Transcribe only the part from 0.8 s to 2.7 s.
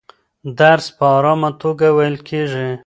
په ارامه توګه ویل کېږي.